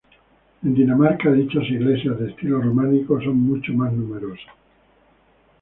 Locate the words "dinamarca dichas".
0.73-1.69